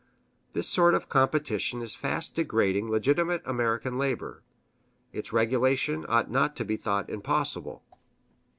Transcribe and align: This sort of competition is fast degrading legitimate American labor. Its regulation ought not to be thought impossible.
This 0.53 0.67
sort 0.67 0.95
of 0.95 1.09
competition 1.09 1.83
is 1.83 1.93
fast 1.93 2.33
degrading 2.33 2.89
legitimate 2.89 3.43
American 3.45 3.99
labor. 3.99 4.41
Its 5.13 5.31
regulation 5.31 6.07
ought 6.09 6.31
not 6.31 6.55
to 6.55 6.65
be 6.65 6.75
thought 6.75 7.07
impossible. 7.07 7.83